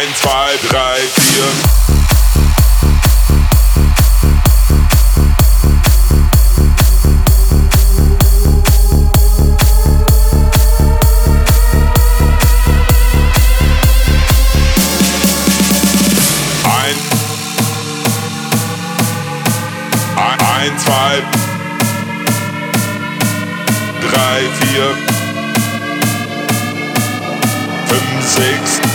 [0.00, 1.44] Eins, zwei, drei, vier.
[20.78, 21.22] zwei,
[24.00, 24.94] drei, vier,
[27.86, 28.89] fünf, sechs.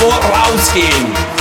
[0.00, 1.39] sofort rausgehen.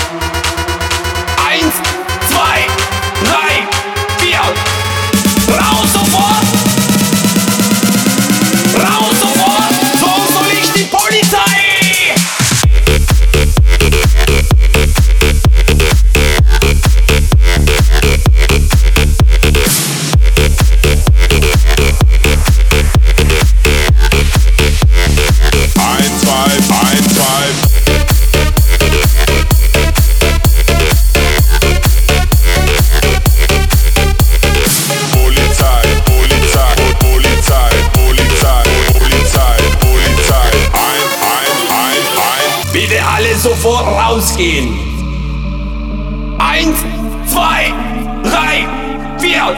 [43.61, 44.80] vorausgehen.
[46.39, 46.77] Eins,
[47.27, 47.73] zwei,
[48.23, 48.67] drei,
[49.17, 49.55] vier.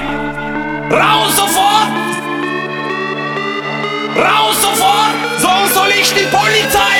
[0.91, 1.91] Raus sofort!
[4.17, 5.13] Raus sofort!
[5.39, 6.97] Sonst soll ich die Polizei!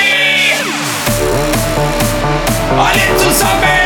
[2.78, 3.81] Alle zusammen!